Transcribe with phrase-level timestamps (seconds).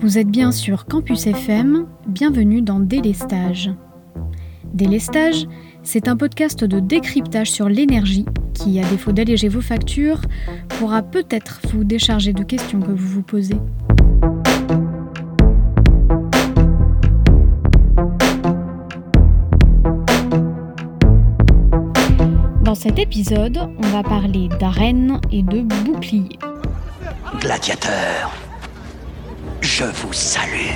[0.00, 3.72] Vous êtes bien sur Campus FM, bienvenue dans Délestage.
[4.74, 5.46] Délestage,
[5.82, 10.20] c'est un podcast de décryptage sur l'énergie qui, à défaut d'alléger vos factures,
[10.68, 13.56] pourra peut-être vous décharger de questions que vous vous posez.
[22.84, 26.38] Cet épisode, on va parler d'arène et de bouclier.
[27.40, 28.30] Gladiateur,
[29.62, 30.68] je vous salue.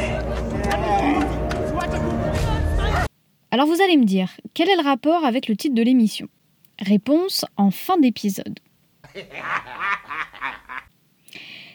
[3.50, 6.28] Alors vous allez me dire, quel est le rapport avec le titre de l'émission?
[6.80, 8.58] Réponse en fin d'épisode.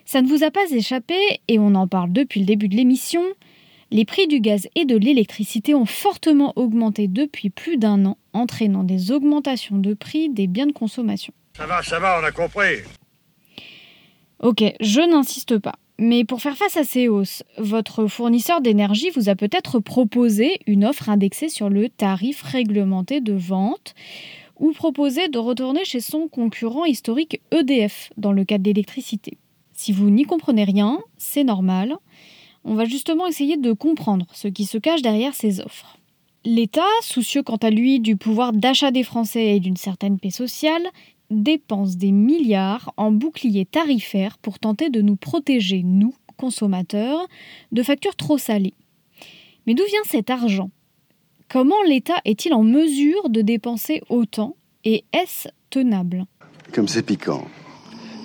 [0.05, 3.21] Ça ne vous a pas échappé, et on en parle depuis le début de l'émission,
[3.93, 8.83] les prix du gaz et de l'électricité ont fortement augmenté depuis plus d'un an, entraînant
[8.83, 11.31] des augmentations de prix des biens de consommation.
[11.55, 12.79] Ça va, ça va, on a compris.
[14.39, 15.75] Ok, je n'insiste pas.
[15.99, 20.85] Mais pour faire face à ces hausses, votre fournisseur d'énergie vous a peut-être proposé une
[20.85, 23.93] offre indexée sur le tarif réglementé de vente
[24.59, 29.37] ou proposé de retourner chez son concurrent historique EDF dans le cas de l'électricité.
[29.71, 31.95] Si vous n'y comprenez rien, c'est normal.
[32.65, 35.97] On va justement essayer de comprendre ce qui se cache derrière ces offres.
[36.45, 40.83] L'État, soucieux quant à lui du pouvoir d'achat des Français et d'une certaine paix sociale,
[41.29, 47.27] dépense des milliards en boucliers tarifaires pour tenter de nous protéger, nous, consommateurs,
[47.71, 48.73] de factures trop salées.
[49.65, 50.69] Mais d'où vient cet argent?
[51.49, 56.25] Comment l'État est-il en mesure de dépenser autant et est-ce tenable?
[56.73, 57.45] Comme c'est piquant.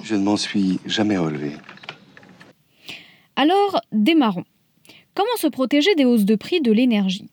[0.03, 1.53] Je ne m'en suis jamais relevé.
[3.41, 4.43] Alors, démarrons.
[5.15, 7.29] Comment se protéger des hausses de prix de l'énergie?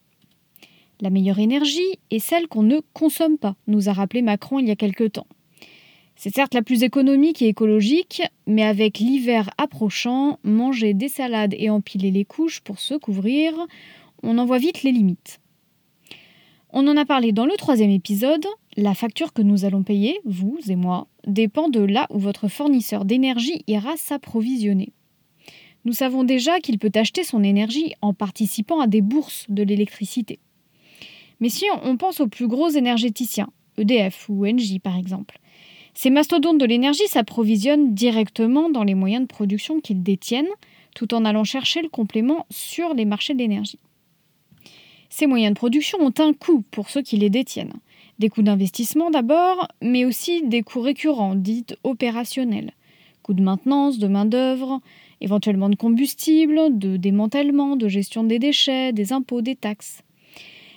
[1.02, 4.72] La meilleure énergie est celle qu'on ne consomme pas, nous a rappelé Macron il y
[4.72, 5.26] a quelque temps.
[6.16, 11.72] C'est certes la plus économique et écologique, mais avec l'hiver approchant, manger des salades et
[11.72, 13.56] empiler les couches pour se couvrir,
[14.22, 15.40] on en voit vite les limites.
[16.70, 18.46] On en a parlé dans le troisième épisode,
[18.78, 23.06] la facture que nous allons payer, vous et moi, dépend de là où votre fournisseur
[23.06, 24.94] d'énergie ira s'approvisionner.
[25.86, 30.40] Nous savons déjà qu'il peut acheter son énergie en participant à des bourses de l'électricité.
[31.40, 35.40] Mais si on pense aux plus gros énergéticiens, EDF ou Engie par exemple,
[35.94, 40.50] ces mastodontes de l'énergie s'approvisionnent directement dans les moyens de production qu'ils détiennent,
[40.94, 43.80] tout en allant chercher le complément sur les marchés de l'énergie.
[45.10, 47.74] Ces moyens de production ont un coût pour ceux qui les détiennent.
[48.20, 52.74] Des coûts d'investissement d'abord, mais aussi des coûts récurrents, dits opérationnels.
[53.24, 54.82] Coûts de maintenance, de main-d'œuvre,
[55.22, 60.02] éventuellement de combustible, de démantèlement, de gestion des déchets, des impôts, des taxes.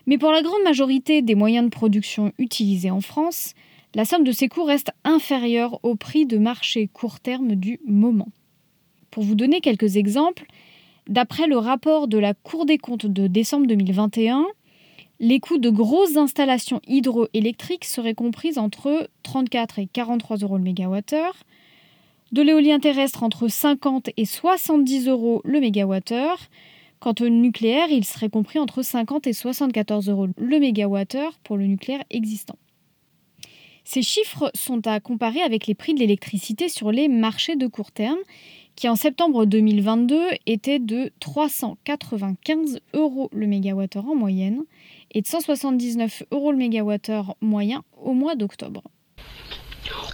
[0.07, 3.55] Mais pour la grande majorité des moyens de production utilisés en France,
[3.95, 8.29] la somme de ces coûts reste inférieure au prix de marché court terme du moment.
[9.11, 10.47] Pour vous donner quelques exemples,
[11.09, 14.47] d'après le rapport de la Cour des comptes de décembre 2021,
[15.21, 21.35] les coûts de grosses installations hydroélectriques seraient compris entre 34 et 43 euros le mégawattheure,
[22.33, 26.39] de l'éolien terrestre entre 50 et 70 euros le mégawattheure,
[27.01, 31.67] quant au nucléaire, il serait compris entre 50 et 74 euros le mégawattheure pour le
[31.67, 32.57] nucléaire existant.
[33.85, 37.91] Ces chiffres sont à comparer avec les prix de l'électricité sur les marchés de court
[37.91, 38.19] terme,
[38.77, 44.63] qui en septembre 2022 étaient de 395 euros le mégawattheure en moyenne
[45.13, 48.83] et de 179 euros le mégawattheure moyen au mois d'octobre.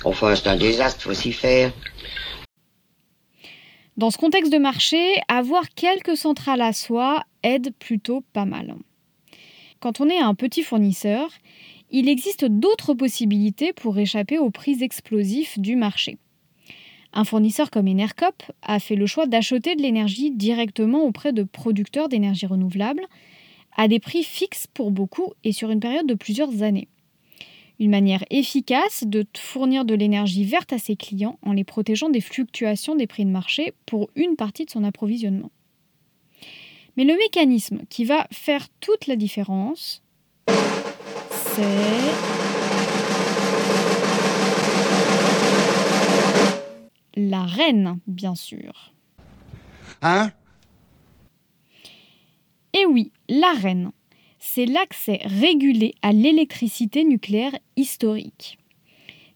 [0.04, 1.72] Enfin, c'est un désastre, faut s'y faire.
[3.96, 4.98] Dans ce contexte de marché,
[5.28, 8.74] avoir quelques centrales à soi aide plutôt pas mal.
[9.80, 11.28] Quand on est un petit fournisseur,
[11.90, 16.18] il existe d'autres possibilités pour échapper aux prix explosifs du marché.
[17.12, 22.08] Un fournisseur comme Enercop a fait le choix d'acheter de l'énergie directement auprès de producteurs
[22.08, 23.02] d'énergie renouvelable
[23.76, 26.88] à des prix fixes pour beaucoup et sur une période de plusieurs années.
[27.84, 32.22] Une manière efficace de fournir de l'énergie verte à ses clients en les protégeant des
[32.22, 35.50] fluctuations des prix de marché pour une partie de son approvisionnement.
[36.96, 40.02] Mais le mécanisme qui va faire toute la différence,
[40.48, 41.62] c'est
[47.16, 48.94] la reine, bien sûr.
[50.00, 50.30] Hein?
[52.72, 53.92] Et oui, la reine,
[54.46, 58.58] c'est l'accès régulé à l'électricité nucléaire historique.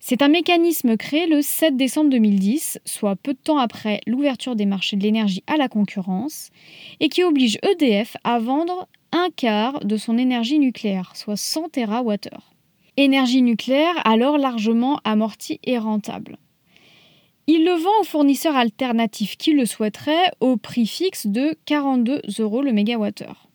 [0.00, 4.66] C'est un mécanisme créé le 7 décembre 2010, soit peu de temps après l'ouverture des
[4.66, 6.50] marchés de l'énergie à la concurrence,
[7.00, 12.28] et qui oblige EDF à vendre un quart de son énergie nucléaire, soit 100 TWh.
[12.98, 16.36] énergie nucléaire alors largement amortie et rentable.
[17.46, 22.60] Il le vend aux fournisseurs alternatifs qui le souhaiteraient au prix fixe de 42 euros
[22.60, 23.47] le mégawattheure.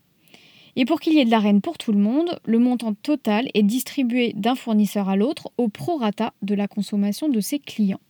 [0.75, 3.63] Et pour qu'il y ait de l'arène pour tout le monde, le montant total est
[3.63, 8.01] distribué d'un fournisseur à l'autre au prorata de la consommation de ses clients.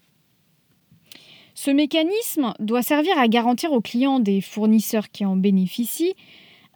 [1.55, 6.15] Ce mécanisme doit servir à garantir aux clients des fournisseurs qui en bénéficient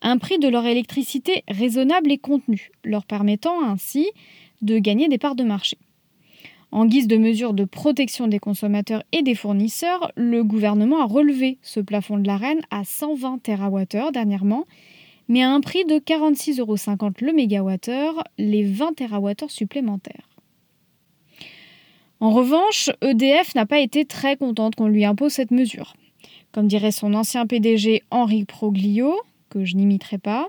[0.01, 4.07] un prix de leur électricité raisonnable et contenu, leur permettant ainsi
[4.61, 5.77] de gagner des parts de marché.
[6.71, 11.57] En guise de mesure de protection des consommateurs et des fournisseurs, le gouvernement a relevé
[11.61, 14.65] ce plafond de l'AREN à 120 TWh dernièrement,
[15.27, 20.29] mais à un prix de 46,50 euros le mégawattheure, les 20 TWh supplémentaires.
[22.19, 25.93] En revanche, EDF n'a pas été très contente qu'on lui impose cette mesure.
[26.51, 29.13] Comme dirait son ancien PDG Henri Proglio,
[29.49, 30.47] que je n'imiterai pas,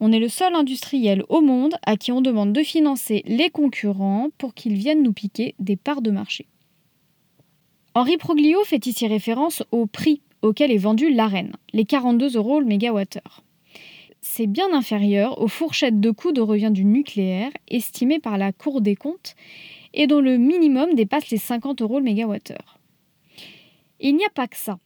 [0.00, 4.28] on est le seul industriel au monde à qui on demande de financer les concurrents
[4.36, 6.46] pour qu'ils viennent nous piquer des parts de marché.
[7.94, 12.66] Henri Proglio fait ici référence au prix auquel est vendu l'AREN, les 42 euros le
[12.66, 13.43] mégawattheure.
[14.26, 18.80] C'est bien inférieur aux fourchettes de coûts de revient du nucléaire estimées par la Cour
[18.80, 19.34] des comptes
[19.92, 22.78] et dont le minimum dépasse les 50 euros le mégawattheure.
[24.00, 24.78] Il n'y a pas que ça.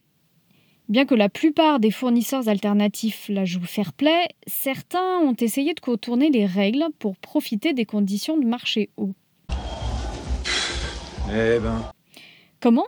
[0.89, 5.79] Bien que la plupart des fournisseurs alternatifs la jouent fair play, certains ont essayé de
[5.79, 9.13] contourner les règles pour profiter des conditions de marché haut.
[11.29, 11.81] Eh ben.
[12.59, 12.87] Comment?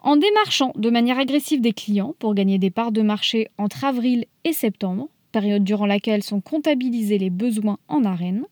[0.00, 4.26] En démarchant de manière agressive des clients pour gagner des parts de marché entre avril
[4.42, 8.44] et septembre, période durant laquelle sont comptabilisés les besoins en arène,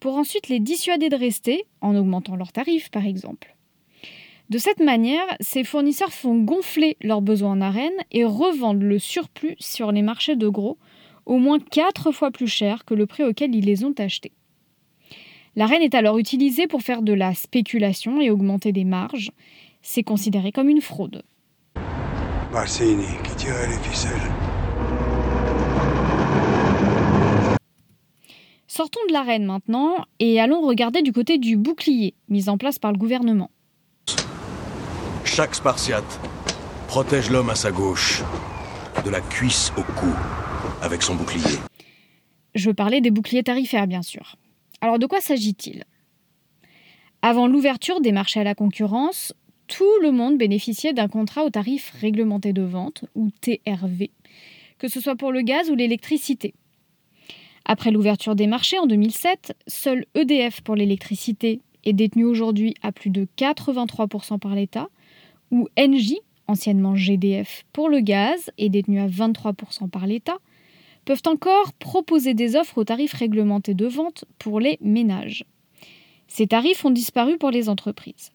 [0.00, 3.56] pour ensuite les dissuader de rester en augmentant leurs tarifs par exemple.
[4.50, 9.56] De cette manière, ces fournisseurs font gonfler leurs besoins en arène et revendent le surplus
[9.60, 10.76] sur les marchés de gros
[11.24, 14.32] au moins 4 fois plus cher que le prix auquel ils les ont achetés.
[15.56, 19.30] L'arène est alors utilisée pour faire de la spéculation et augmenter des marges.
[19.82, 21.22] C'est considéré comme une fraude.
[22.52, 24.49] Barsini qui tirait les ficelles.
[28.72, 32.92] Sortons de l'arène maintenant et allons regarder du côté du bouclier mis en place par
[32.92, 33.50] le gouvernement.
[35.24, 36.20] Chaque Spartiate
[36.86, 38.22] protège l'homme à sa gauche,
[39.04, 40.14] de la cuisse au cou,
[40.82, 41.58] avec son bouclier.
[42.54, 44.36] Je parlais des boucliers tarifaires, bien sûr.
[44.80, 45.82] Alors de quoi s'agit-il?
[47.22, 49.34] Avant l'ouverture des marchés à la concurrence,
[49.66, 54.12] tout le monde bénéficiait d'un contrat au tarif réglementé de vente, ou TRV,
[54.78, 56.54] que ce soit pour le gaz ou l'électricité.
[57.72, 63.10] Après l'ouverture des marchés en 2007, seul EDF pour l'électricité est détenu aujourd'hui à plus
[63.10, 64.88] de 83% par l'État,
[65.52, 66.14] ou NJ,
[66.48, 70.38] anciennement GDF, pour le gaz est détenu à 23% par l'État,
[71.04, 75.44] peuvent encore proposer des offres aux tarifs réglementés de vente pour les ménages.
[76.26, 78.32] Ces tarifs ont disparu pour les entreprises.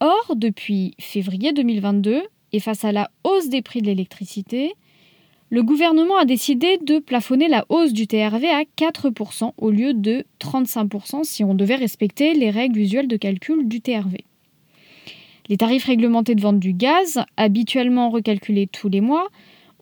[0.00, 4.74] Or, depuis février 2022, et face à la hausse des prix de l'électricité,
[5.52, 10.24] le gouvernement a décidé de plafonner la hausse du TRV à 4% au lieu de
[10.40, 14.24] 35% si on devait respecter les règles usuelles de calcul du TRV.
[15.50, 19.28] Les tarifs réglementés de vente du gaz, habituellement recalculés tous les mois,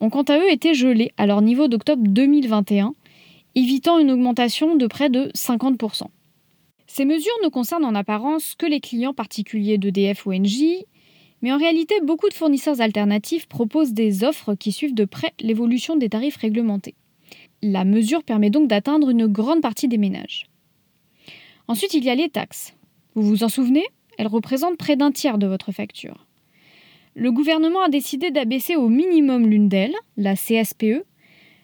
[0.00, 2.96] ont quant à eux été gelés à leur niveau d'octobre 2021,
[3.54, 6.06] évitant une augmentation de près de 50%.
[6.88, 10.82] Ces mesures ne concernent en apparence que les clients particuliers d'EDF ou NJ,
[11.42, 15.96] mais en réalité, beaucoup de fournisseurs alternatifs proposent des offres qui suivent de près l'évolution
[15.96, 16.94] des tarifs réglementés.
[17.62, 20.46] La mesure permet donc d'atteindre une grande partie des ménages.
[21.68, 22.74] Ensuite, il y a les taxes.
[23.14, 23.84] Vous vous en souvenez?
[24.18, 26.26] Elles représentent près d'un tiers de votre facture.
[27.14, 31.04] Le gouvernement a décidé d'abaisser au minimum l'une d'elles, la CSPE,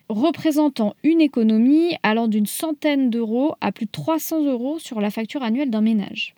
[0.09, 5.43] représentant une économie allant d'une centaine d'euros à plus de 300 euros sur la facture
[5.43, 6.35] annuelle d'un ménage.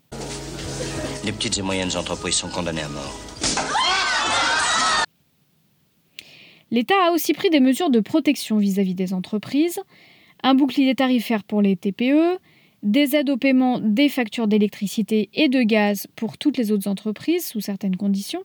[1.28, 3.20] Les petites et moyennes entreprises sont condamnées à mort.
[6.70, 9.78] L'État a aussi pris des mesures de protection vis-à-vis des entreprises,
[10.42, 12.38] un bouclier tarifaire pour les TPE,
[12.82, 17.47] des aides au paiement des factures d'électricité et de gaz pour toutes les autres entreprises
[17.47, 18.44] sous certaines conditions,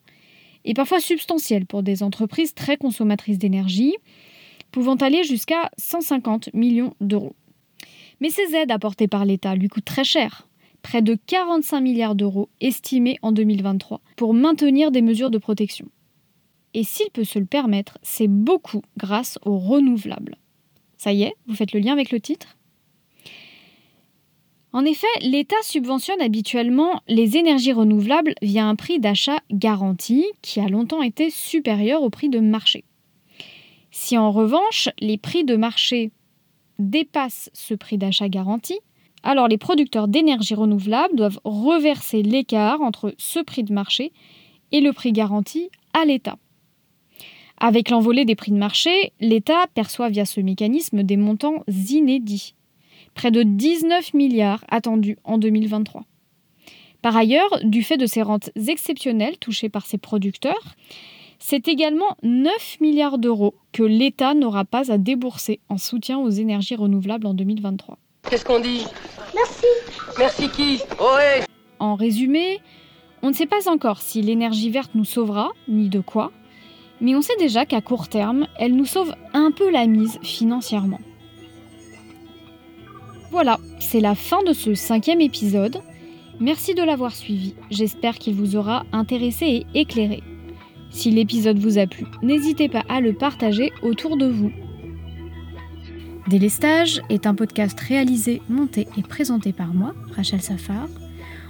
[0.66, 3.96] et parfois substantielles pour des entreprises très consommatrices d'énergie,
[4.74, 7.38] pouvant aller jusqu'à 150 millions d'euros.
[8.20, 10.50] Mais ces aides apportées par l'État lui coûtent très cher,
[10.84, 15.88] près de 45 milliards d'euros estimés en 2023, pour maintenir des mesures de protection.
[16.75, 20.38] Et s'il peut se le permettre, c'est beaucoup grâce aux renouvelables.
[20.98, 22.56] Ça y est, vous faites le lien avec le titre?
[24.72, 30.68] En effet, l'État subventionne habituellement les énergies renouvelables via un prix d'achat garanti qui a
[30.68, 32.84] longtemps été supérieur au prix de marché.
[33.92, 36.12] Si en revanche les prix de marché
[36.80, 38.80] dépassent ce prix d'achat garanti,
[39.24, 44.12] Alors les producteurs d'énergie renouvelable doivent reverser l'écart entre ce prix de marché
[44.72, 46.38] et le prix garanti à l'État.
[47.58, 52.56] Avec l'envolée des prix de marché, l'État perçoit via ce mécanisme des montants inédits.
[53.13, 56.03] Près de 19 milliards attendus en 2023.
[57.01, 60.75] Par ailleurs, du fait de ces rentes exceptionnelles touchées par ces producteurs,
[61.39, 66.75] c'est également 9 milliards d'euros que l'État n'aura pas à débourser en soutien aux énergies
[66.75, 67.98] renouvelables en 2023.
[68.34, 68.84] Qu'est-ce qu'on dit
[69.36, 69.68] Merci.
[70.18, 70.82] Merci qui
[71.78, 72.62] En résumé,
[73.22, 76.32] on ne sait pas encore si l'énergie verte nous sauvera, ni de quoi,
[77.00, 81.00] mais on sait déjà qu'à court terme, elle nous sauve un peu la mise financièrement.
[83.30, 85.84] Voilà, c'est la fin de ce cinquième épisode.
[86.40, 90.24] Merci de l'avoir suivi, j'espère qu'il vous aura intéressé et éclairé.
[90.90, 94.52] Si l'épisode vous a plu, n'hésitez pas à le partager autour de vous.
[96.27, 100.88] Délestage est un podcast réalisé, monté et présenté par moi, Rachel Safar.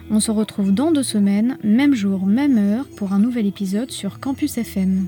[0.10, 4.20] On se retrouve dans deux semaines, même jour, même heure, pour un nouvel épisode sur
[4.20, 5.08] Campus FM.